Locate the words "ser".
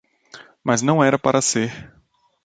1.43-1.71